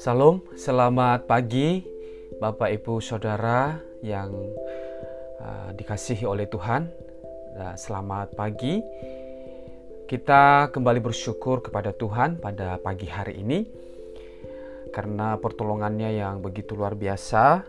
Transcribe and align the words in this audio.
Salam, 0.00 0.40
selamat 0.56 1.28
pagi 1.28 1.84
Bapak 2.40 2.72
Ibu 2.72 3.04
Saudara 3.04 3.76
yang 4.00 4.32
uh, 5.36 5.68
dikasihi 5.76 6.24
oleh 6.24 6.48
Tuhan. 6.48 6.88
Uh, 7.52 7.76
selamat 7.76 8.32
pagi. 8.32 8.80
Kita 10.08 10.72
kembali 10.72 11.04
bersyukur 11.04 11.60
kepada 11.60 11.92
Tuhan 11.92 12.40
pada 12.40 12.80
pagi 12.80 13.04
hari 13.04 13.36
ini 13.36 13.68
karena 14.96 15.36
pertolongannya 15.36 16.16
yang 16.16 16.40
begitu 16.40 16.72
luar 16.72 16.96
biasa 16.96 17.68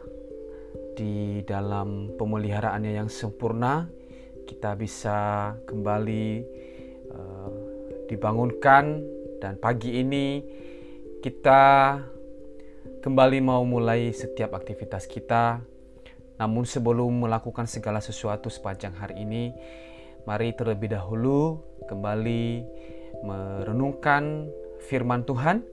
di 0.95 1.43
dalam 1.43 2.15
pemeliharaannya 2.15 3.03
yang 3.03 3.11
sempurna 3.11 4.02
kita 4.43 4.75
bisa 4.75 5.51
kembali 5.65 6.27
uh, 7.11 7.51
dibangunkan 8.07 9.01
dan 9.39 9.59
pagi 9.59 9.99
ini 9.99 10.43
kita 11.23 11.99
kembali 13.03 13.39
mau 13.43 13.63
mulai 13.63 14.11
setiap 14.11 14.55
aktivitas 14.55 15.07
kita. 15.07 15.59
Namun 16.39 16.67
sebelum 16.67 17.27
melakukan 17.27 17.67
segala 17.67 18.03
sesuatu 18.03 18.51
sepanjang 18.51 18.95
hari 18.95 19.23
ini, 19.23 19.55
mari 20.27 20.51
terlebih 20.51 20.91
dahulu 20.91 21.61
kembali 21.87 22.63
merenungkan 23.23 24.51
firman 24.83 25.23
Tuhan. 25.23 25.63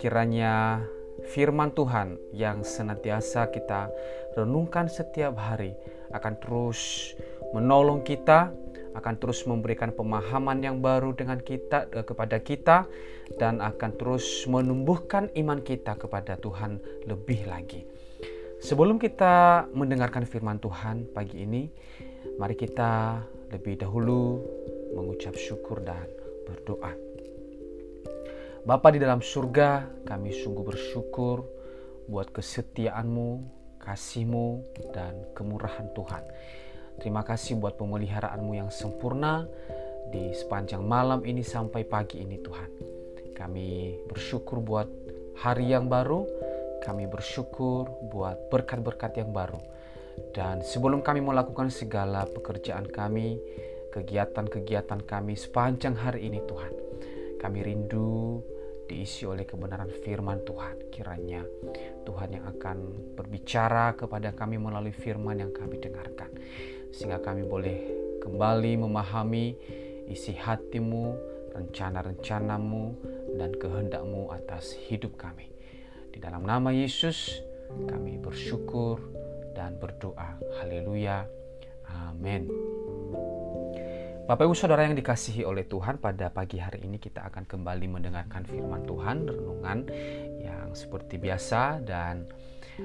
Kiranya 0.00 0.80
firman 1.28 1.76
Tuhan 1.76 2.16
yang 2.32 2.64
senantiasa 2.64 3.52
kita 3.52 3.92
renungkan 4.36 4.88
setiap 4.88 5.36
hari 5.36 5.76
akan 6.12 6.34
terus 6.40 7.12
menolong 7.54 8.06
kita 8.06 8.52
akan 8.94 9.14
terus 9.22 9.46
memberikan 9.46 9.94
pemahaman 9.94 10.62
yang 10.62 10.82
baru 10.82 11.14
dengan 11.14 11.38
kita 11.38 11.86
eh, 11.94 12.02
kepada 12.02 12.42
kita 12.42 12.86
dan 13.38 13.62
akan 13.62 13.90
terus 13.94 14.46
menumbuhkan 14.50 15.30
iman 15.38 15.62
kita 15.62 15.94
kepada 15.94 16.34
Tuhan 16.38 16.82
lebih 17.06 17.46
lagi. 17.46 17.86
Sebelum 18.60 19.00
kita 19.00 19.66
mendengarkan 19.72 20.28
firman 20.28 20.60
Tuhan 20.60 21.08
pagi 21.16 21.48
ini, 21.48 21.64
mari 22.36 22.52
kita 22.52 23.24
lebih 23.48 23.80
dahulu 23.80 24.44
mengucap 24.92 25.32
syukur 25.32 25.80
dan 25.80 26.04
berdoa. 26.44 26.92
Bapa 28.60 28.92
di 28.92 29.00
dalam 29.00 29.24
surga, 29.24 29.88
kami 30.04 30.36
sungguh 30.36 30.60
bersyukur 30.60 31.48
buat 32.04 32.28
kesetiaanmu, 32.28 33.48
kasihmu, 33.80 34.60
dan 34.92 35.16
kemurahan 35.32 35.88
Tuhan. 35.96 36.20
Terima 37.00 37.24
kasih 37.24 37.56
buat 37.56 37.80
pemeliharaanmu 37.80 38.60
yang 38.60 38.68
sempurna 38.68 39.48
di 40.12 40.36
sepanjang 40.36 40.84
malam 40.84 41.24
ini 41.24 41.40
sampai 41.40 41.88
pagi 41.88 42.20
ini 42.20 42.36
Tuhan. 42.36 42.70
Kami 43.32 43.96
bersyukur 44.04 44.60
buat 44.60 44.84
hari 45.40 45.72
yang 45.72 45.88
baru, 45.88 46.28
kami 46.84 47.08
bersyukur 47.08 47.88
buat 48.12 48.52
berkat-berkat 48.52 49.16
yang 49.16 49.32
baru. 49.32 49.56
Dan 50.36 50.60
sebelum 50.60 51.00
kami 51.00 51.24
melakukan 51.24 51.72
segala 51.72 52.28
pekerjaan 52.28 52.84
kami, 52.84 53.40
kegiatan-kegiatan 53.96 55.00
kami 55.08 55.40
sepanjang 55.40 55.96
hari 55.96 56.28
ini 56.28 56.44
Tuhan, 56.44 56.72
kami 57.40 57.64
rindu 57.64 58.44
diisi 58.90 59.22
oleh 59.22 59.46
kebenaran 59.46 59.86
firman 60.02 60.42
Tuhan. 60.42 60.90
Kiranya 60.90 61.46
Tuhan 62.02 62.34
yang 62.34 62.50
akan 62.50 62.78
berbicara 63.14 63.94
kepada 63.94 64.34
kami 64.34 64.58
melalui 64.58 64.90
firman 64.90 65.38
yang 65.38 65.54
kami 65.54 65.78
dengarkan 65.78 66.34
sehingga 66.90 67.22
kami 67.22 67.46
boleh 67.46 67.78
kembali 68.18 68.82
memahami 68.82 69.54
isi 70.10 70.34
hatimu, 70.34 71.14
rencana-rencanamu, 71.54 72.84
dan 73.38 73.54
kehendakmu 73.54 74.34
atas 74.34 74.74
hidup 74.90 75.14
kami. 75.14 75.46
Di 76.10 76.18
dalam 76.18 76.42
nama 76.42 76.74
Yesus, 76.74 77.38
kami 77.86 78.18
bersyukur 78.18 78.98
dan 79.54 79.78
berdoa. 79.78 80.42
Haleluya. 80.58 81.30
Amin. 81.86 82.50
Bapak 84.30 84.46
Ibu 84.46 84.54
Saudara 84.54 84.86
yang 84.86 84.94
dikasihi 84.94 85.42
oleh 85.42 85.66
Tuhan, 85.66 85.98
pada 85.98 86.30
pagi 86.30 86.62
hari 86.62 86.86
ini 86.86 87.02
kita 87.02 87.26
akan 87.26 87.50
kembali 87.50 87.90
mendengarkan 87.90 88.46
firman 88.46 88.86
Tuhan, 88.86 89.26
renungan 89.26 89.90
yang 90.38 90.70
seperti 90.70 91.18
biasa 91.18 91.82
dan 91.82 92.30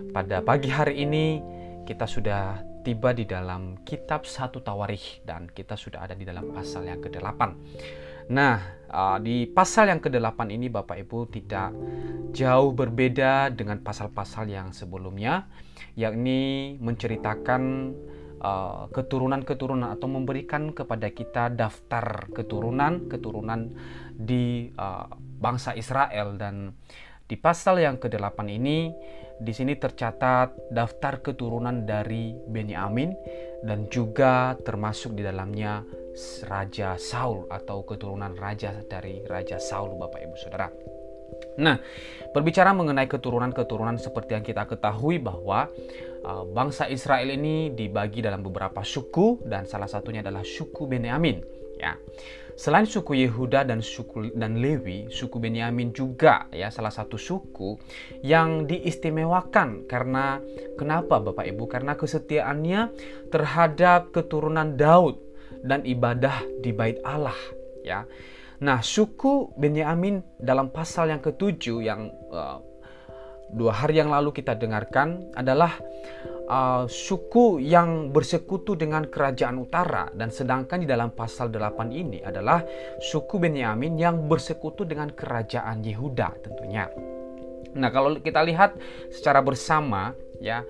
pada 0.09 0.41
pagi 0.41 0.73
hari 0.73 1.05
ini 1.05 1.45
kita 1.85 2.09
sudah 2.09 2.65
tiba 2.81 3.13
di 3.13 3.29
dalam 3.29 3.77
kitab 3.85 4.25
satu 4.25 4.65
Tawarikh 4.65 5.21
dan 5.21 5.45
kita 5.45 5.77
sudah 5.77 6.09
ada 6.09 6.17
di 6.17 6.25
dalam 6.25 6.49
pasal 6.49 6.89
yang 6.89 6.97
ke-8. 6.97 7.41
Nah, 8.33 8.57
di 9.21 9.45
pasal 9.45 9.93
yang 9.93 10.01
ke-8 10.01 10.49
ini 10.49 10.73
Bapak 10.73 10.97
Ibu 10.97 11.29
tidak 11.29 11.77
jauh 12.33 12.73
berbeda 12.73 13.53
dengan 13.53 13.85
pasal-pasal 13.85 14.49
yang 14.49 14.73
sebelumnya, 14.73 15.45
yakni 15.93 16.73
menceritakan 16.81 17.93
uh, 18.45 18.85
keturunan-keturunan 18.93 19.97
atau 19.97 20.05
memberikan 20.05 20.69
kepada 20.69 21.09
kita 21.09 21.49
daftar 21.49 22.29
keturunan-keturunan 22.29 23.73
di 24.13 24.69
uh, 24.77 25.09
bangsa 25.41 25.73
Israel 25.73 26.37
dan 26.37 26.77
di 27.25 27.33
pasal 27.41 27.81
yang 27.81 27.97
ke-8 27.97 28.37
ini 28.53 28.93
di 29.35 29.51
sini 29.51 29.75
tercatat 29.75 30.71
daftar 30.71 31.19
keturunan 31.25 31.83
dari 31.83 32.37
Benyamin 32.37 33.11
dan 33.65 33.89
juga 33.89 34.55
termasuk 34.61 35.17
di 35.17 35.25
dalamnya 35.25 35.81
Raja 36.47 36.95
Saul 36.95 37.49
atau 37.51 37.83
keturunan 37.83 38.31
raja 38.39 38.71
dari 38.87 39.19
Raja 39.27 39.59
Saul 39.59 39.99
Bapak 39.99 40.21
Ibu 40.23 40.35
Saudara. 40.39 40.71
Nah, 41.59 41.75
berbicara 42.31 42.71
mengenai 42.71 43.07
keturunan-keturunan 43.07 43.99
seperti 43.99 44.39
yang 44.39 44.45
kita 44.45 44.63
ketahui 44.63 45.19
bahwa 45.19 45.67
uh, 45.67 46.14
bangsa 46.49 46.89
Israel 46.89 47.29
ini 47.33 47.69
dibagi 47.73 48.23
dalam 48.23 48.41
beberapa 48.41 48.81
suku 48.81 49.45
dan 49.45 49.69
salah 49.69 49.89
satunya 49.89 50.25
adalah 50.25 50.41
suku 50.41 50.89
Benyamin, 50.89 51.41
ya. 51.77 51.93
Selain 52.55 52.87
suku 52.87 53.19
Yehuda 53.19 53.67
dan 53.67 53.83
suku 53.83 54.31
dan 54.31 54.63
Lewi, 54.63 55.11
suku 55.11 55.43
Benyamin 55.43 55.91
juga 55.91 56.47
ya 56.55 56.71
salah 56.71 56.87
satu 56.87 57.19
suku 57.19 57.75
yang 58.23 58.63
diistimewakan 58.63 59.83
karena 59.91 60.39
kenapa 60.79 61.19
Bapak 61.19 61.51
Ibu? 61.51 61.67
Karena 61.67 61.99
kesetiaannya 61.99 62.95
terhadap 63.27 64.15
keturunan 64.15 64.79
Daud 64.79 65.19
dan 65.67 65.83
ibadah 65.83 66.47
di 66.63 66.71
bait 66.71 66.95
Allah 67.03 67.35
ya. 67.83 68.07
Nah, 68.63 68.79
suku 68.79 69.51
Benyamin 69.59 70.23
dalam 70.39 70.71
pasal 70.71 71.11
yang 71.11 71.19
ketujuh 71.19 71.83
yang 71.83 72.07
uh, 72.31 72.63
dua 73.51 73.73
hari 73.73 74.01
yang 74.01 74.09
lalu 74.09 74.33
kita 74.33 74.57
dengarkan 74.57 75.29
adalah 75.37 75.77
uh, 76.49 76.85
suku 76.89 77.61
yang 77.61 78.09
bersekutu 78.13 78.77
dengan 78.77 79.05
kerajaan 79.09 79.57
utara 79.61 80.09
dan 80.13 80.29
sedangkan 80.29 80.81
di 80.81 80.87
dalam 80.87 81.13
pasal 81.13 81.49
8 81.49 81.89
ini 81.93 82.21
adalah 82.21 82.61
suku 83.01 83.41
Benyamin 83.41 83.97
yang 83.97 84.25
bersekutu 84.25 84.85
dengan 84.85 85.11
kerajaan 85.13 85.81
Yehuda 85.81 86.29
tentunya. 86.41 86.89
Nah, 87.75 87.89
kalau 87.91 88.15
kita 88.23 88.39
lihat 88.47 88.79
secara 89.11 89.43
bersama 89.43 90.15
ya 90.39 90.63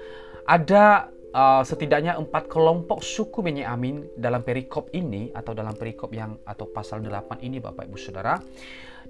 ada 0.50 1.13
uh, 1.34 1.62
setidaknya 1.62 2.18
empat 2.18 2.50
kelompok 2.50 3.06
suku 3.06 3.46
Benyamin 3.46 4.18
dalam 4.18 4.42
perikop 4.42 4.90
ini 4.96 5.30
atau 5.36 5.53
dalam 5.53 5.78
perikop 5.78 6.09
yang 6.16 6.40
atau 6.47 6.66
pasal 6.72 7.03
8 7.03 7.46
ini 7.46 7.62
Bapak 7.62 7.86
Ibu 7.86 7.97
Saudara. 8.00 8.40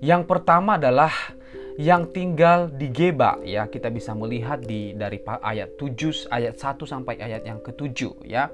Yang 0.04 0.28
pertama 0.28 0.76
adalah 0.76 1.08
yang 1.76 2.08
tinggal 2.16 2.72
di 2.72 2.88
Geba 2.88 3.40
ya 3.44 3.68
kita 3.68 3.92
bisa 3.92 4.16
melihat 4.16 4.64
di 4.64 4.96
dari 4.96 5.20
ayat 5.24 5.76
7 5.76 6.32
ayat 6.32 6.56
1 6.56 6.88
sampai 6.88 7.20
ayat 7.20 7.44
yang 7.44 7.60
ke-7 7.60 8.24
ya. 8.24 8.48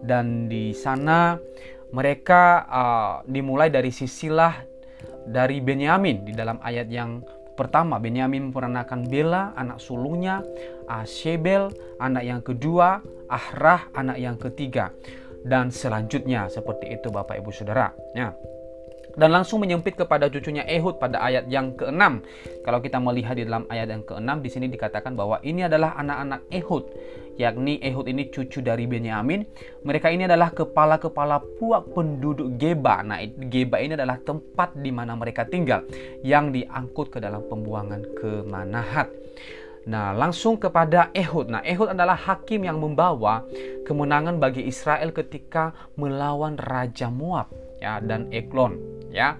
Dan 0.00 0.46
di 0.46 0.72
sana 0.72 1.36
mereka 1.90 2.64
uh, 2.70 3.14
dimulai 3.26 3.68
dari 3.68 3.90
sisilah 3.90 4.62
dari 5.26 5.58
Benyamin 5.58 6.22
di 6.24 6.32
dalam 6.32 6.62
ayat 6.62 6.86
yang 6.88 7.20
pertama 7.58 8.00
Benyamin 8.00 8.48
memperanakan 8.48 9.04
Bela 9.10 9.52
anak 9.58 9.82
sulungnya, 9.82 10.40
Ashebel 10.86 11.68
anak 12.00 12.24
yang 12.24 12.40
kedua, 12.40 13.02
Ahrah 13.28 13.90
anak 13.92 14.16
yang 14.16 14.38
ketiga 14.38 14.94
dan 15.42 15.74
selanjutnya 15.74 16.46
seperti 16.46 16.96
itu 16.96 17.10
Bapak 17.10 17.36
Ibu 17.36 17.50
Saudara. 17.50 17.92
Ya 18.14 18.32
dan 19.16 19.30
langsung 19.34 19.62
menyempit 19.62 19.98
kepada 19.98 20.30
cucunya 20.30 20.62
Ehud 20.66 21.00
pada 21.02 21.18
ayat 21.22 21.50
yang 21.50 21.74
ke-6. 21.74 22.02
Kalau 22.62 22.78
kita 22.78 22.98
melihat 23.02 23.34
di 23.34 23.46
dalam 23.48 23.66
ayat 23.66 23.88
yang 23.90 24.04
ke-6 24.06 24.30
di 24.44 24.50
sini 24.50 24.66
dikatakan 24.70 25.16
bahwa 25.18 25.42
ini 25.42 25.66
adalah 25.66 25.96
anak-anak 25.98 26.46
Ehud, 26.52 26.84
yakni 27.40 27.80
Ehud 27.82 28.06
ini 28.06 28.28
cucu 28.28 28.60
dari 28.62 28.84
Benyamin. 28.86 29.42
Mereka 29.82 30.12
ini 30.12 30.28
adalah 30.28 30.52
kepala-kepala 30.52 31.40
puak 31.58 31.90
penduduk 31.96 32.60
Geba. 32.60 33.02
Nah, 33.02 33.18
Geba 33.24 33.80
ini 33.80 33.96
adalah 33.96 34.20
tempat 34.20 34.76
di 34.76 34.90
mana 34.92 35.16
mereka 35.16 35.48
tinggal 35.48 35.86
yang 36.22 36.52
diangkut 36.54 37.10
ke 37.10 37.18
dalam 37.18 37.42
pembuangan 37.48 38.04
ke 38.14 38.44
Manahat. 38.46 39.08
Nah, 39.88 40.12
langsung 40.12 40.60
kepada 40.60 41.08
Ehud. 41.16 41.48
Nah, 41.48 41.64
Ehud 41.64 41.88
adalah 41.88 42.12
hakim 42.12 42.68
yang 42.68 42.76
membawa 42.76 43.48
kemenangan 43.88 44.36
bagi 44.36 44.68
Israel 44.68 45.08
ketika 45.10 45.72
melawan 45.96 46.60
Raja 46.60 47.08
Moab 47.08 47.48
ya 47.80 47.98
dan 48.04 48.28
Eglon 48.28 48.99
ya 49.12 49.36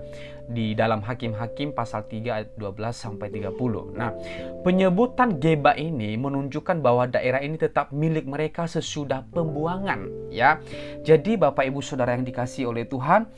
di 0.50 0.74
dalam 0.74 1.00
Hakim-Hakim 1.06 1.72
pasal 1.72 2.04
3 2.10 2.36
ayat 2.36 2.48
12 2.58 2.90
sampai 2.90 3.30
30. 3.30 3.94
Nah, 3.94 4.10
penyebutan 4.66 5.38
Geba 5.38 5.78
ini 5.78 6.18
menunjukkan 6.18 6.82
bahwa 6.82 7.06
daerah 7.06 7.38
ini 7.38 7.54
tetap 7.54 7.94
milik 7.94 8.26
mereka 8.26 8.66
sesudah 8.66 9.22
pembuangan, 9.30 10.10
ya. 10.34 10.58
Jadi 11.06 11.38
Bapak 11.38 11.70
Ibu 11.70 11.80
Saudara 11.80 12.18
yang 12.18 12.26
dikasih 12.26 12.66
oleh 12.66 12.84
Tuhan, 12.90 13.30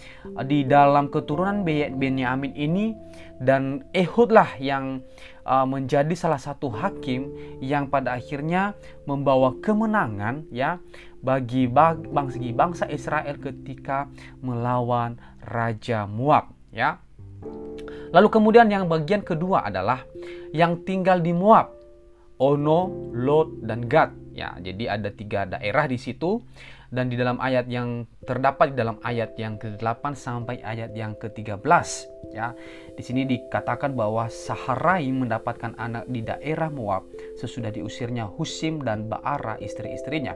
di 0.49 0.65
dalam 0.65 1.13
keturunan 1.13 1.61
Benyamin 1.69 2.57
ini 2.57 2.97
dan 3.43 3.85
Ehudlah 3.93 4.57
yang 4.57 5.05
uh, 5.47 5.67
menjadi 5.67 6.15
salah 6.15 6.39
satu 6.39 6.71
hakim 6.71 7.35
yang 7.59 7.91
pada 7.91 8.15
akhirnya 8.15 8.79
membawa 9.05 9.59
kemenangan 9.59 10.47
ya 10.55 10.79
bagi 11.23 11.67
bangsa 11.71 12.39
bangsa 12.55 12.85
Israel 12.91 13.39
ketika 13.39 14.11
melawan 14.43 15.19
raja 15.43 16.07
Moab 16.07 16.62
ya. 16.73 16.99
Lalu 18.13 18.29
kemudian 18.29 18.69
yang 18.69 18.89
bagian 18.89 19.25
kedua 19.25 19.69
adalah 19.69 20.05
yang 20.53 20.85
tinggal 20.85 21.21
di 21.21 21.33
Moab, 21.33 21.73
Ono, 22.41 23.13
Lot, 23.13 23.65
dan 23.65 23.89
Gad. 23.89 24.13
Ya, 24.33 24.57
jadi 24.61 24.97
ada 24.97 25.13
tiga 25.13 25.45
daerah 25.45 25.85
di 25.85 26.01
situ 26.01 26.41
dan 26.93 27.09
di 27.09 27.17
dalam 27.17 27.41
ayat 27.41 27.69
yang 27.73 28.05
terdapat 28.25 28.73
di 28.73 28.77
dalam 28.81 29.01
ayat 29.01 29.33
yang 29.41 29.57
ke-8 29.57 30.13
sampai 30.13 30.61
ayat 30.61 30.93
yang 30.93 31.17
ke-13 31.17 31.65
ya. 32.33 32.57
Di 32.93 33.05
sini 33.05 33.29
dikatakan 33.29 33.93
bahwa 33.93 34.27
Saharai 34.27 35.09
mendapatkan 35.13 35.77
anak 35.77 36.09
di 36.09 36.25
daerah 36.25 36.73
Moab 36.73 37.07
sesudah 37.39 37.71
diusirnya 37.71 38.27
Husim 38.27 38.81
dan 38.83 39.07
Baara 39.07 39.61
istri-istrinya. 39.61 40.35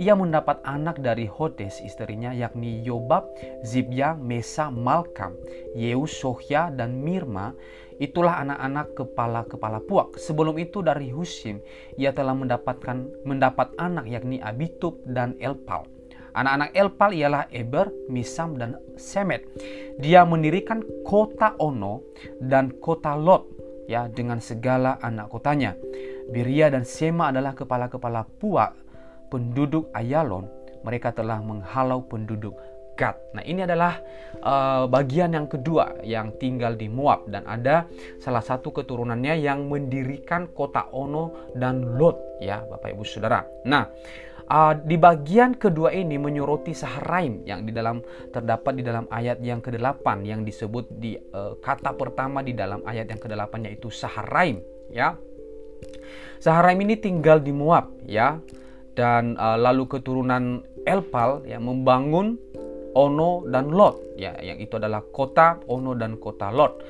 Ia 0.00 0.16
mendapat 0.18 0.64
anak 0.64 1.04
dari 1.04 1.28
Hodes 1.28 1.78
istrinya 1.84 2.32
yakni 2.32 2.82
Yobab, 2.82 3.28
Zibya, 3.62 4.16
Mesa, 4.16 4.72
Malkam, 4.72 5.36
Yeus, 5.76 6.16
Sohya 6.16 6.72
dan 6.72 6.98
Mirma 6.98 7.52
Itulah 8.02 8.42
anak-anak 8.42 8.86
kepala-kepala 8.98 9.78
puak. 9.86 10.18
Sebelum 10.18 10.58
itu 10.58 10.82
dari 10.82 11.14
Husim, 11.14 11.62
ia 11.94 12.10
telah 12.10 12.34
mendapatkan 12.34 13.22
mendapat 13.22 13.70
anak 13.78 14.10
yakni 14.10 14.42
Abitub 14.42 14.98
dan 15.06 15.38
Elpal. 15.38 15.93
Anak-anak 16.34 16.70
Elpal 16.74 17.14
ialah 17.14 17.46
Eber, 17.54 17.94
Misam, 18.10 18.58
dan 18.58 18.74
Semet. 18.98 19.46
Dia 20.02 20.26
mendirikan 20.26 20.82
kota 21.06 21.54
Ono 21.62 22.02
dan 22.42 22.74
kota 22.82 23.14
Lot 23.14 23.46
ya 23.86 24.10
dengan 24.10 24.42
segala 24.42 24.98
anak 24.98 25.30
kotanya. 25.30 25.78
Biria 26.34 26.72
dan 26.72 26.82
Sema 26.82 27.30
adalah 27.30 27.54
kepala-kepala 27.54 28.26
puak 28.42 28.74
penduduk 29.30 29.94
Ayalon. 29.94 30.50
Mereka 30.82 31.14
telah 31.16 31.38
menghalau 31.40 32.04
penduduk 32.04 32.58
Gad. 32.94 33.18
Nah, 33.34 33.42
ini 33.42 33.66
adalah 33.66 33.98
uh, 34.38 34.86
bagian 34.86 35.34
yang 35.34 35.50
kedua 35.50 35.98
yang 36.06 36.30
tinggal 36.38 36.78
di 36.78 36.86
Moab 36.86 37.26
dan 37.26 37.42
ada 37.42 37.90
salah 38.22 38.42
satu 38.42 38.70
keturunannya 38.70 39.34
yang 39.42 39.66
mendirikan 39.66 40.46
kota 40.54 40.86
Ono 40.94 41.50
dan 41.58 41.98
Lot 41.98 42.38
ya, 42.38 42.62
Bapak 42.62 42.94
Ibu 42.94 43.02
Saudara. 43.02 43.42
Nah, 43.66 43.90
uh, 44.50 44.74
di 44.76 44.96
bagian 45.00 45.56
kedua 45.56 45.92
ini 45.94 46.20
menyoroti 46.20 46.76
Saharaim 46.76 47.44
yang 47.48 47.64
di 47.64 47.72
dalam 47.72 48.00
terdapat 48.32 48.72
di 48.76 48.82
dalam 48.84 49.08
ayat 49.08 49.40
yang 49.40 49.64
ke-8 49.64 50.04
yang 50.24 50.44
disebut 50.44 50.88
di 51.00 51.16
uh, 51.16 51.56
kata 51.60 51.96
pertama 51.96 52.44
di 52.44 52.52
dalam 52.52 52.84
ayat 52.84 53.08
yang 53.08 53.20
ke-8 53.20 53.52
yaitu 53.68 53.88
Saharaim 53.88 54.60
ya. 54.92 55.16
Saharaim 56.40 56.80
ini 56.84 56.96
tinggal 57.00 57.40
di 57.40 57.52
Moab 57.52 57.92
ya 58.04 58.40
dan 58.94 59.36
uh, 59.40 59.56
lalu 59.56 59.88
keturunan 59.88 60.64
Elpal 60.84 61.44
yang 61.48 61.64
membangun 61.64 62.36
Ono 62.94 63.42
dan 63.50 63.74
Lot 63.74 64.14
ya 64.14 64.38
yang 64.38 64.62
itu 64.62 64.78
adalah 64.78 65.02
kota 65.02 65.58
Ono 65.66 65.96
dan 65.98 66.20
kota 66.20 66.52
Lot. 66.54 66.84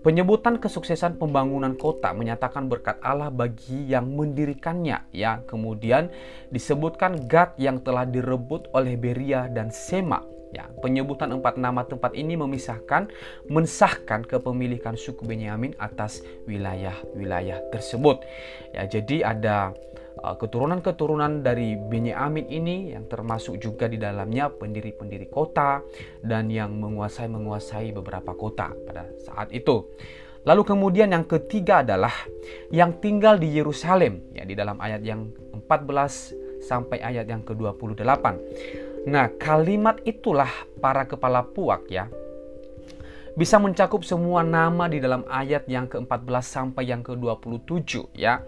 Penyebutan 0.00 0.56
kesuksesan 0.56 1.20
pembangunan 1.20 1.76
kota 1.76 2.16
menyatakan 2.16 2.72
berkat 2.72 2.96
Allah 3.04 3.28
bagi 3.28 3.84
yang 3.84 4.08
mendirikannya 4.08 5.12
ya. 5.12 5.44
Kemudian 5.44 6.08
disebutkan 6.48 7.28
Gad 7.28 7.60
yang 7.60 7.84
telah 7.84 8.08
direbut 8.08 8.72
oleh 8.72 8.96
Beria 8.96 9.44
dan 9.52 9.68
Sema 9.68 10.40
Ya, 10.50 10.66
penyebutan 10.82 11.30
empat 11.30 11.62
nama 11.62 11.86
tempat 11.86 12.10
ini 12.18 12.34
memisahkan, 12.34 13.06
mensahkan 13.46 14.26
kepemilikan 14.26 14.98
suku 14.98 15.22
Benyamin 15.22 15.78
atas 15.78 16.26
wilayah-wilayah 16.50 17.70
tersebut. 17.70 18.26
Ya, 18.74 18.82
jadi 18.90 19.30
ada 19.30 19.70
keturunan-keturunan 20.20 21.40
dari 21.40 21.74
Benyamin 21.76 22.46
ini 22.52 22.76
yang 22.92 23.08
termasuk 23.08 23.56
juga 23.56 23.88
di 23.88 23.96
dalamnya 23.96 24.52
pendiri-pendiri 24.52 25.32
kota 25.32 25.80
dan 26.20 26.52
yang 26.52 26.76
menguasai-menguasai 26.76 27.96
beberapa 27.96 28.36
kota 28.36 28.72
pada 28.84 29.08
saat 29.24 29.48
itu. 29.50 29.88
Lalu 30.44 30.62
kemudian 30.64 31.12
yang 31.12 31.28
ketiga 31.28 31.84
adalah 31.84 32.12
yang 32.72 32.96
tinggal 32.96 33.36
di 33.36 33.52
Yerusalem 33.52 34.32
ya 34.32 34.48
di 34.48 34.56
dalam 34.56 34.80
ayat 34.80 35.04
yang 35.04 35.28
14 35.52 36.64
sampai 36.64 37.00
ayat 37.00 37.28
yang 37.28 37.44
ke-28. 37.44 38.24
Nah, 39.08 39.32
kalimat 39.40 40.00
itulah 40.04 40.48
para 40.80 41.08
kepala 41.08 41.44
puak 41.44 41.88
ya 41.88 42.08
bisa 43.38 43.58
mencakup 43.62 44.02
semua 44.02 44.42
nama 44.42 44.90
di 44.90 44.98
dalam 44.98 45.22
ayat 45.30 45.66
yang 45.70 45.86
ke-14 45.86 46.42
sampai 46.42 46.90
yang 46.90 47.02
ke-27 47.04 48.14
ya. 48.14 48.42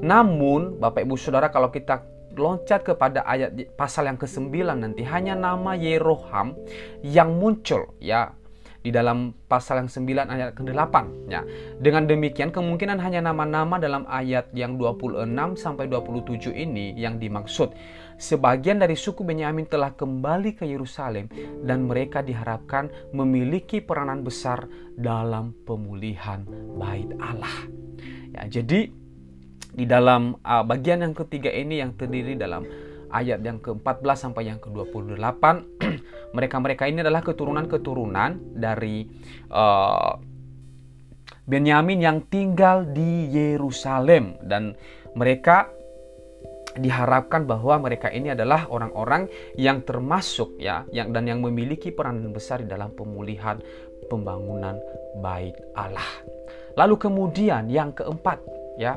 Namun 0.00 0.80
Bapak 0.80 1.04
Ibu 1.04 1.16
Saudara 1.16 1.52
kalau 1.52 1.68
kita 1.68 2.04
loncat 2.32 2.80
kepada 2.84 3.24
ayat 3.28 3.52
pasal 3.76 4.08
yang 4.08 4.16
ke-9 4.16 4.48
nanti 4.72 5.04
hanya 5.04 5.36
nama 5.36 5.76
Yeroham 5.76 6.56
yang 7.04 7.36
muncul 7.36 7.92
ya 8.00 8.32
di 8.82 8.90
dalam 8.90 9.30
pasal 9.46 9.86
yang 9.86 9.90
9 9.90 10.26
ayat 10.28 10.50
ke-8 10.58 10.94
ya. 11.30 11.46
Dengan 11.78 12.04
demikian 12.10 12.50
kemungkinan 12.50 12.98
hanya 12.98 13.30
nama-nama 13.30 13.78
dalam 13.78 14.02
ayat 14.10 14.50
yang 14.52 14.76
26 14.76 15.22
sampai 15.54 15.86
27 15.86 16.50
ini 16.50 16.98
yang 16.98 17.16
dimaksud. 17.22 17.72
Sebagian 18.18 18.78
dari 18.78 18.94
suku 18.94 19.26
Benyamin 19.26 19.66
telah 19.66 19.94
kembali 19.94 20.54
ke 20.58 20.66
Yerusalem 20.66 21.26
dan 21.62 21.86
mereka 21.90 22.22
diharapkan 22.22 22.90
memiliki 23.10 23.82
peranan 23.82 24.22
besar 24.22 24.66
dalam 24.94 25.54
pemulihan 25.66 26.46
bait 26.78 27.10
Allah. 27.18 27.66
Ya, 28.30 28.60
jadi 28.60 28.90
di 29.72 29.84
dalam 29.88 30.36
uh, 30.44 30.62
bagian 30.62 31.00
yang 31.00 31.16
ketiga 31.16 31.48
ini 31.48 31.80
yang 31.80 31.96
terdiri 31.96 32.36
dalam 32.36 32.62
ayat 33.12 33.44
yang 33.44 33.60
ke-14 33.60 34.16
sampai 34.16 34.48
yang 34.48 34.58
ke-28 34.58 35.44
mereka-mereka 36.36 36.88
ini 36.88 37.04
adalah 37.04 37.20
keturunan-keturunan 37.20 38.56
dari 38.56 39.04
uh, 39.52 40.16
Benyamin 41.42 42.00
yang 42.00 42.18
tinggal 42.30 42.88
di 42.88 43.28
Yerusalem 43.28 44.40
dan 44.46 44.72
mereka 45.12 45.68
diharapkan 46.72 47.44
bahwa 47.44 47.84
mereka 47.84 48.08
ini 48.08 48.32
adalah 48.32 48.64
orang-orang 48.72 49.28
yang 49.60 49.84
termasuk 49.84 50.56
ya 50.56 50.88
yang 50.88 51.12
dan 51.12 51.28
yang 51.28 51.44
memiliki 51.44 51.92
peranan 51.92 52.32
besar 52.32 52.64
di 52.64 52.68
dalam 52.70 52.96
pemulihan 52.96 53.60
pembangunan 54.08 54.80
bait 55.20 55.52
Allah. 55.76 56.08
Lalu 56.80 56.96
kemudian 56.96 57.68
yang 57.68 57.92
keempat 57.92 58.40
ya 58.80 58.96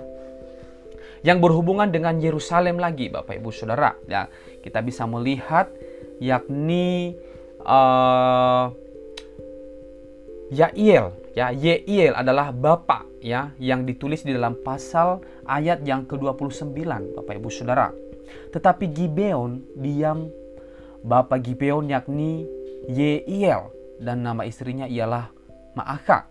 yang 1.26 1.42
berhubungan 1.42 1.90
dengan 1.90 2.22
Yerusalem 2.22 2.78
lagi 2.78 3.10
Bapak 3.10 3.42
Ibu 3.42 3.50
Saudara. 3.50 3.98
Ya 4.06 4.30
kita 4.62 4.86
bisa 4.86 5.10
melihat 5.10 5.74
yakni 6.22 7.18
uh, 7.66 8.70
Yael 10.54 11.10
ya 11.34 11.50
Yeiel 11.50 12.14
adalah 12.14 12.54
bapak 12.54 13.10
ya 13.26 13.50
yang 13.58 13.90
ditulis 13.90 14.22
di 14.22 14.38
dalam 14.38 14.54
pasal 14.62 15.26
ayat 15.50 15.82
yang 15.82 16.06
ke-29 16.06 16.78
Bapak 17.18 17.34
Ibu 17.42 17.50
Saudara. 17.50 17.90
Tetapi 18.54 18.94
Gibeon 18.94 19.66
diam. 19.82 20.30
Bapak 21.06 21.46
Gibeon 21.46 21.86
yakni 21.90 22.46
Yeiel 22.90 23.70
dan 24.02 24.26
nama 24.26 24.46
istrinya 24.46 24.90
ialah 24.90 25.30
Maaka. 25.78 26.30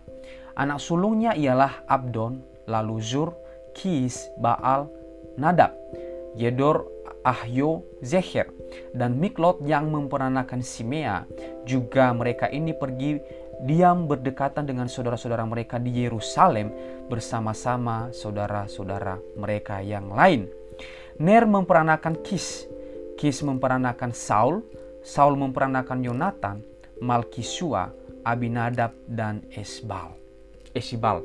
Anak 0.55 0.79
sulungnya 0.79 1.31
ialah 1.35 1.83
Abdon 1.87 2.43
lalu 2.67 2.99
Zur 2.99 3.44
Kis, 3.75 4.31
Baal, 4.39 4.87
Nadab, 5.35 5.75
Yedor, 6.39 6.87
Ahyo, 7.21 7.83
Zeher, 7.99 8.47
dan 8.95 9.19
Miklot 9.19 9.59
yang 9.67 9.91
memperanakan 9.91 10.63
Simea. 10.63 11.27
Juga 11.67 12.15
mereka 12.15 12.47
ini 12.47 12.71
pergi 12.71 13.19
diam 13.65 14.07
berdekatan 14.07 14.67
dengan 14.67 14.87
saudara-saudara 14.87 15.43
mereka 15.47 15.79
di 15.79 16.05
Yerusalem 16.05 16.71
bersama-sama 17.07 18.11
saudara-saudara 18.15 19.19
mereka 19.35 19.83
yang 19.83 20.11
lain. 20.11 20.47
Ner 21.19 21.47
memperanakan 21.47 22.19
Kis, 22.21 22.67
Kis 23.15 23.39
memperanakan 23.39 24.11
Saul, 24.11 24.59
Saul 24.99 25.39
memperanakan 25.39 26.03
Yonatan, 26.03 26.59
Malkisua, 26.99 27.91
Abinadab, 28.27 28.91
dan 29.07 29.45
Esbal. 29.55 30.11
Esibal. 30.75 31.23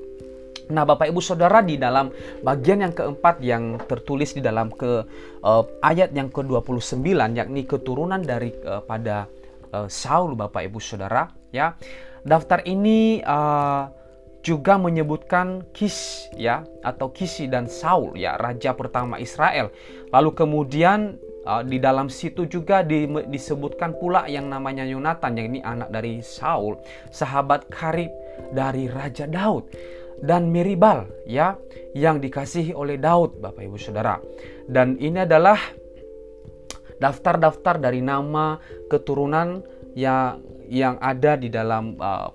Nah, 0.71 0.87
Bapak 0.87 1.11
Ibu 1.11 1.19
Saudara 1.19 1.61
di 1.61 1.77
dalam 1.77 2.15
bagian 2.47 2.87
yang 2.87 2.95
keempat 2.95 3.43
yang 3.43 3.77
tertulis 3.91 4.33
di 4.33 4.41
dalam 4.41 4.71
ke 4.71 5.03
uh, 5.43 5.63
ayat 5.83 6.15
yang 6.15 6.31
ke-29 6.31 7.03
yakni 7.35 7.67
keturunan 7.67 8.23
dari 8.23 8.55
uh, 8.63 8.81
pada 8.87 9.27
uh, 9.75 9.91
Saul 9.91 10.39
Bapak 10.39 10.71
Ibu 10.71 10.79
Saudara 10.79 11.27
ya. 11.51 11.75
Daftar 12.23 12.63
ini 12.69 13.19
uh, 13.25 13.91
juga 14.41 14.81
menyebutkan 14.81 15.69
Kis 15.75 16.29
ya 16.37 16.65
atau 16.81 17.13
Kisi 17.13 17.49
dan 17.51 17.69
Saul 17.69 18.17
ya 18.17 18.39
raja 18.39 18.73
pertama 18.73 19.19
Israel. 19.19 19.75
Lalu 20.15 20.31
kemudian 20.33 21.19
uh, 21.45 21.65
di 21.65 21.81
dalam 21.81 22.09
situ 22.13 22.47
juga 22.47 22.87
di, 22.87 23.09
disebutkan 23.09 23.97
pula 23.97 24.29
yang 24.31 24.49
namanya 24.49 24.85
Yonatan 24.85 25.33
yang 25.37 25.47
ini 25.57 25.61
anak 25.65 25.89
dari 25.93 26.21
Saul, 26.25 26.81
sahabat 27.13 27.69
karib 27.69 28.13
dari 28.53 28.89
Raja 28.89 29.29
Daud 29.29 29.69
dan 30.21 30.53
Meribal 30.53 31.09
ya 31.25 31.57
yang 31.97 32.21
dikasihi 32.21 32.77
oleh 32.77 33.01
Daud 33.01 33.41
Bapak 33.41 33.65
Ibu 33.65 33.79
Saudara. 33.81 34.21
Dan 34.69 35.01
ini 35.01 35.25
adalah 35.25 35.59
daftar-daftar 37.01 37.81
dari 37.81 38.05
nama 38.05 38.61
keturunan 38.87 39.65
yang 39.97 40.45
yang 40.71 41.01
ada 41.03 41.35
di 41.35 41.51
dalam 41.51 41.99
uh, 41.99 42.31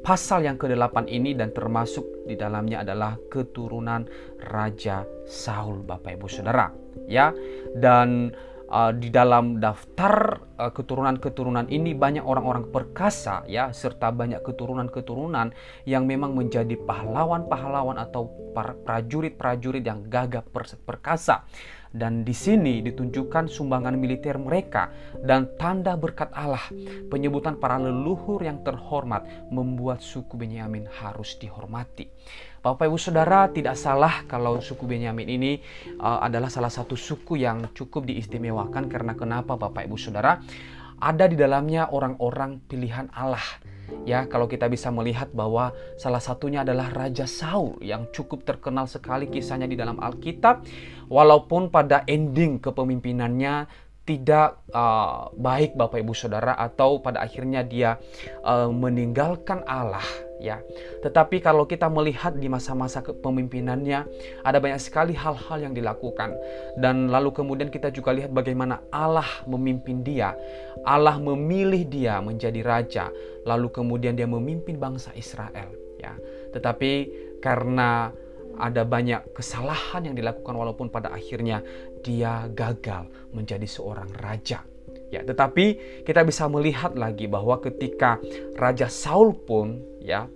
pasal 0.00 0.46
yang 0.46 0.56
ke-8 0.56 1.10
ini 1.10 1.36
dan 1.36 1.52
termasuk 1.52 2.24
di 2.24 2.38
dalamnya 2.38 2.86
adalah 2.86 3.18
keturunan 3.28 4.06
Raja 4.38 5.04
Saul 5.26 5.82
Bapak 5.84 6.16
Ibu 6.16 6.28
Saudara 6.30 6.70
ya 7.10 7.34
dan 7.76 8.32
uh, 8.70 8.94
di 8.94 9.10
dalam 9.10 9.58
daftar 9.58 10.40
uh, 10.56 10.72
keturunan-keturunan 10.72 11.68
ini 11.68 11.92
banyak 11.92 12.22
orang-orang 12.22 12.70
perkasa 12.70 13.44
ya 13.50 13.74
serta 13.74 14.14
banyak 14.14 14.40
keturunan-keturunan 14.46 15.52
yang 15.84 16.06
memang 16.06 16.32
menjadi 16.32 16.78
pahlawan-pahlawan 16.86 17.98
atau 17.98 18.30
prajurit-prajurit 18.56 19.82
yang 19.82 20.06
gagah 20.06 20.46
perkasa 20.86 21.44
dan 21.90 22.22
di 22.22 22.30
sini 22.30 22.78
ditunjukkan 22.86 23.50
sumbangan 23.50 23.98
militer 23.98 24.38
mereka 24.38 24.94
dan 25.26 25.50
tanda 25.58 25.98
berkat 25.98 26.30
Allah. 26.30 26.62
Penyebutan 27.10 27.58
para 27.58 27.82
leluhur 27.82 28.38
yang 28.46 28.62
terhormat 28.62 29.26
membuat 29.50 29.98
suku 29.98 30.38
Benyamin 30.38 30.86
harus 30.86 31.34
dihormati. 31.42 32.06
Bapak 32.60 32.92
Ibu 32.92 33.00
Saudara 33.00 33.48
tidak 33.48 33.72
salah 33.72 34.28
kalau 34.28 34.60
suku 34.60 34.84
Benyamin 34.84 35.32
ini 35.32 35.52
uh, 35.96 36.20
adalah 36.20 36.52
salah 36.52 36.68
satu 36.68 36.92
suku 36.92 37.40
yang 37.40 37.72
cukup 37.72 38.04
diistimewakan 38.04 38.84
karena 38.84 39.16
kenapa 39.16 39.56
Bapak 39.56 39.88
Ibu 39.88 39.96
Saudara 39.96 40.44
ada 41.00 41.24
di 41.24 41.40
dalamnya 41.40 41.88
orang-orang 41.88 42.60
pilihan 42.68 43.08
Allah. 43.16 43.40
Ya, 44.04 44.28
kalau 44.28 44.44
kita 44.44 44.68
bisa 44.68 44.92
melihat 44.92 45.32
bahwa 45.32 45.72
salah 45.96 46.20
satunya 46.20 46.60
adalah 46.60 46.92
Raja 46.92 47.24
Saul 47.24 47.80
yang 47.80 48.12
cukup 48.12 48.44
terkenal 48.44 48.84
sekali 48.84 49.32
kisahnya 49.32 49.64
di 49.64 49.74
dalam 49.74 49.96
Alkitab, 49.96 50.62
walaupun 51.08 51.72
pada 51.72 52.04
ending 52.04 52.60
kepemimpinannya 52.60 53.88
tidak 54.10 54.58
uh, 54.74 55.30
baik 55.38 55.78
Bapak 55.78 56.02
Ibu 56.02 56.18
Saudara 56.18 56.58
atau 56.58 56.98
pada 56.98 57.22
akhirnya 57.22 57.62
dia 57.62 57.94
uh, 58.42 58.66
meninggalkan 58.66 59.62
Allah 59.70 60.02
ya. 60.42 60.58
Tetapi 61.06 61.38
kalau 61.38 61.62
kita 61.70 61.86
melihat 61.86 62.34
di 62.34 62.50
masa-masa 62.50 63.06
kepemimpinannya 63.06 64.02
ada 64.42 64.58
banyak 64.58 64.82
sekali 64.82 65.14
hal-hal 65.14 65.62
yang 65.62 65.78
dilakukan 65.78 66.34
dan 66.82 67.06
lalu 67.06 67.30
kemudian 67.30 67.70
kita 67.70 67.94
juga 67.94 68.10
lihat 68.10 68.34
bagaimana 68.34 68.82
Allah 68.90 69.46
memimpin 69.46 70.02
dia. 70.02 70.34
Allah 70.82 71.14
memilih 71.22 71.86
dia 71.86 72.18
menjadi 72.18 72.66
raja, 72.66 73.14
lalu 73.46 73.70
kemudian 73.70 74.18
dia 74.18 74.26
memimpin 74.26 74.74
bangsa 74.74 75.14
Israel 75.14 75.70
ya. 76.02 76.18
Tetapi 76.50 76.92
karena 77.38 78.10
ada 78.58 78.82
banyak 78.82 79.36
kesalahan 79.36 80.10
yang 80.10 80.16
dilakukan 80.16 80.54
walaupun 80.56 80.90
pada 80.90 81.12
akhirnya 81.12 81.62
dia 82.00 82.48
gagal 82.50 83.06
menjadi 83.30 83.66
seorang 83.68 84.10
raja. 84.18 84.64
Ya, 85.10 85.26
tetapi 85.26 85.78
kita 86.06 86.22
bisa 86.22 86.46
melihat 86.46 86.94
lagi 86.94 87.26
bahwa 87.26 87.58
ketika 87.58 88.22
Raja 88.54 88.86
Saul 88.86 89.34
pun 89.34 89.82
ya 89.98 90.30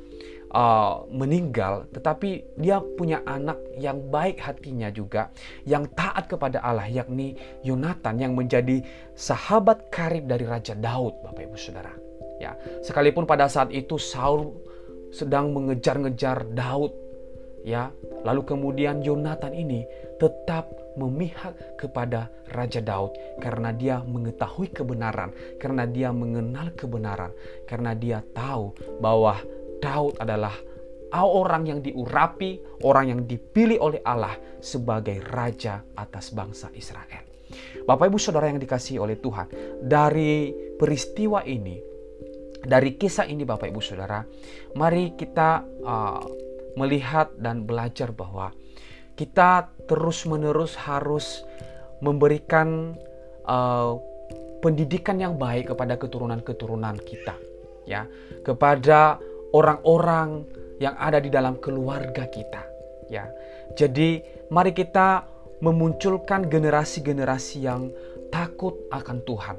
uh, 0.54 1.06
meninggal, 1.10 1.86
tetapi 1.90 2.58
dia 2.58 2.82
punya 2.82 3.22
anak 3.26 3.58
yang 3.78 4.02
baik 4.10 4.38
hatinya 4.42 4.90
juga, 4.90 5.30
yang 5.62 5.86
taat 5.94 6.30
kepada 6.30 6.62
Allah, 6.62 6.90
yakni 6.90 7.38
Yonatan 7.66 8.18
yang 8.18 8.34
menjadi 8.38 8.82
sahabat 9.14 9.90
karib 9.94 10.30
dari 10.30 10.46
Raja 10.46 10.74
Daud, 10.78 11.22
Bapak 11.22 11.42
Ibu 11.50 11.58
Saudara. 11.58 11.94
Ya, 12.42 12.58
sekalipun 12.82 13.30
pada 13.30 13.46
saat 13.46 13.70
itu 13.70 13.94
Saul 13.94 14.54
sedang 15.14 15.54
mengejar-ngejar 15.54 16.50
Daud, 16.50 16.90
ya, 17.64 17.90
lalu 18.22 18.44
kemudian 18.44 19.00
Yonatan 19.00 19.56
ini 19.56 19.88
tetap 20.20 20.70
memihak 20.94 21.80
kepada 21.80 22.30
Raja 22.54 22.78
Daud 22.78 23.16
karena 23.42 23.74
dia 23.74 24.04
mengetahui 24.04 24.70
kebenaran, 24.70 25.34
karena 25.58 25.88
dia 25.88 26.14
mengenal 26.14 26.70
kebenaran, 26.76 27.32
karena 27.66 27.96
dia 27.96 28.22
tahu 28.36 28.76
bahwa 29.00 29.40
Daud 29.82 30.20
adalah 30.22 30.54
orang 31.14 31.66
yang 31.66 31.80
diurapi, 31.80 32.82
orang 32.82 33.10
yang 33.10 33.20
dipilih 33.26 33.78
oleh 33.78 34.00
Allah 34.02 34.34
sebagai 34.58 35.22
raja 35.22 35.82
atas 35.94 36.34
bangsa 36.34 36.70
Israel. 36.74 37.22
Bapak 37.86 38.10
Ibu 38.10 38.18
Saudara 38.18 38.50
yang 38.50 38.58
dikasihi 38.58 38.98
oleh 38.98 39.22
Tuhan, 39.22 39.46
dari 39.78 40.50
peristiwa 40.74 41.46
ini, 41.46 41.78
dari 42.64 42.98
kisah 42.98 43.30
ini 43.30 43.46
Bapak 43.46 43.70
Ibu 43.70 43.78
Saudara, 43.78 44.26
mari 44.74 45.14
kita 45.14 45.62
uh, 45.84 46.43
melihat 46.74 47.30
dan 47.38 47.66
belajar 47.66 48.10
bahwa 48.10 48.50
kita 49.14 49.70
terus-menerus 49.86 50.74
harus 50.74 51.46
memberikan 52.02 52.98
uh, 53.46 53.94
pendidikan 54.58 55.20
yang 55.20 55.38
baik 55.38 55.70
kepada 55.70 55.94
keturunan-keturunan 56.00 56.98
kita, 57.04 57.36
ya, 57.86 58.08
kepada 58.42 59.20
orang-orang 59.54 60.42
yang 60.82 60.98
ada 60.98 61.22
di 61.22 61.30
dalam 61.30 61.60
keluarga 61.62 62.26
kita, 62.26 62.66
ya. 63.06 63.30
Jadi, 63.78 64.20
mari 64.50 64.74
kita 64.74 65.24
memunculkan 65.62 66.50
generasi-generasi 66.50 67.56
yang 67.62 67.88
takut 68.34 68.74
akan 68.90 69.22
Tuhan. 69.22 69.56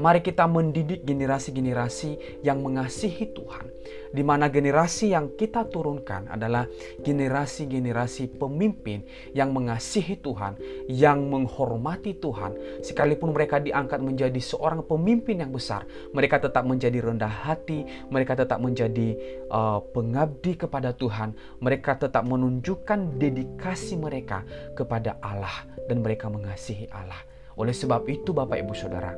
Mari 0.00 0.24
kita 0.24 0.48
mendidik 0.48 1.04
generasi-generasi 1.04 2.42
yang 2.46 2.64
mengasihi 2.64 3.30
Tuhan, 3.36 3.68
di 4.10 4.22
mana 4.24 4.48
generasi 4.48 5.12
yang 5.12 5.36
kita 5.36 5.68
turunkan 5.68 6.30
adalah 6.32 6.66
generasi-generasi 7.04 8.40
pemimpin 8.40 9.04
yang 9.36 9.52
mengasihi 9.52 10.18
Tuhan, 10.18 10.56
yang 10.88 11.28
menghormati 11.28 12.16
Tuhan. 12.16 12.82
Sekalipun 12.82 13.36
mereka 13.36 13.60
diangkat 13.60 14.00
menjadi 14.00 14.40
seorang 14.40 14.82
pemimpin 14.86 15.44
yang 15.44 15.52
besar, 15.52 15.84
mereka 16.16 16.40
tetap 16.40 16.64
menjadi 16.64 16.98
rendah 17.00 17.30
hati, 17.30 17.86
mereka 18.08 18.34
tetap 18.34 18.58
menjadi 18.58 19.14
uh, 19.52 19.84
pengabdi 19.92 20.56
kepada 20.56 20.96
Tuhan, 20.96 21.36
mereka 21.60 21.96
tetap 21.96 22.24
menunjukkan 22.24 23.20
dedikasi 23.20 24.00
mereka 24.00 24.42
kepada 24.74 25.20
Allah 25.20 25.68
dan 25.86 26.00
mereka 26.00 26.30
mengasihi 26.30 26.88
Allah. 26.90 27.20
Oleh 27.58 27.76
sebab 27.76 28.08
itu 28.08 28.32
Bapak 28.32 28.62
Ibu 28.62 28.72
Saudara, 28.72 29.12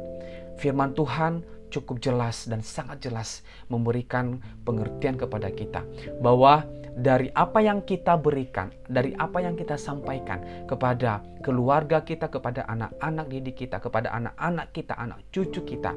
firman 0.61 0.93
Tuhan 0.97 1.45
cukup 1.73 2.05
jelas 2.05 2.45
dan 2.45 2.61
sangat 2.61 3.01
jelas 3.09 3.41
memberikan 3.73 4.37
pengertian 4.69 5.17
kepada 5.17 5.49
kita 5.49 5.81
bahwa 6.21 6.69
dari 6.93 7.33
apa 7.33 7.65
yang 7.65 7.81
kita 7.81 8.21
berikan, 8.21 8.69
dari 8.85 9.17
apa 9.17 9.41
yang 9.41 9.57
kita 9.57 9.81
sampaikan 9.81 10.69
kepada 10.69 11.25
keluarga 11.41 12.05
kita, 12.05 12.29
kepada 12.29 12.69
anak-anak 12.69 13.27
didik 13.33 13.65
kita, 13.65 13.81
kepada 13.81 14.13
anak-anak 14.13 14.77
kita, 14.77 14.93
anak 15.01 15.25
cucu 15.33 15.65
kita, 15.65 15.97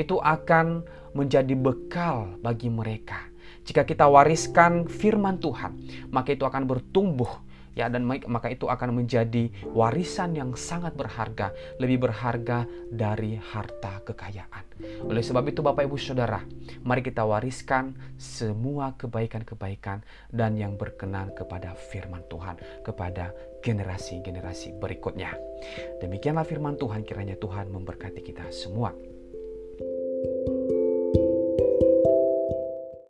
itu 0.00 0.16
akan 0.16 0.80
menjadi 1.12 1.52
bekal 1.52 2.40
bagi 2.40 2.72
mereka. 2.72 3.28
Jika 3.68 3.84
kita 3.84 4.08
wariskan 4.08 4.88
firman 4.88 5.36
Tuhan, 5.36 5.76
maka 6.08 6.32
itu 6.32 6.48
akan 6.48 6.64
bertumbuh 6.64 7.28
ya 7.74 7.86
dan 7.86 8.06
maka 8.06 8.50
itu 8.50 8.66
akan 8.66 9.02
menjadi 9.02 9.50
warisan 9.70 10.34
yang 10.34 10.54
sangat 10.58 10.94
berharga, 10.94 11.54
lebih 11.78 12.10
berharga 12.10 12.66
dari 12.90 13.38
harta 13.38 14.02
kekayaan. 14.04 14.64
Oleh 15.06 15.20
sebab 15.20 15.44
itu 15.48 15.60
Bapak 15.60 15.86
Ibu 15.86 15.96
Saudara, 16.00 16.40
mari 16.82 17.04
kita 17.04 17.22
wariskan 17.22 17.92
semua 18.16 18.96
kebaikan-kebaikan 18.96 20.00
dan 20.32 20.56
yang 20.56 20.74
berkenan 20.80 21.32
kepada 21.36 21.76
firman 21.76 22.24
Tuhan 22.32 22.56
kepada 22.82 23.32
generasi-generasi 23.60 24.80
berikutnya. 24.80 25.36
Demikianlah 26.00 26.48
firman 26.48 26.80
Tuhan 26.80 27.04
kiranya 27.04 27.36
Tuhan 27.36 27.68
memberkati 27.68 28.24
kita 28.24 28.48
semua. 28.48 28.92
thank 30.20 30.48
you 30.48 30.49